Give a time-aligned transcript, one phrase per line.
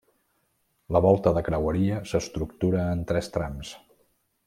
[0.95, 3.79] La volta de creueria s'estructura en tres trams.